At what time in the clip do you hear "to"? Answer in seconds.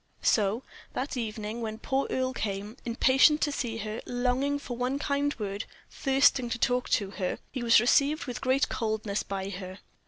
3.41-3.51, 6.49-6.57, 6.97-7.11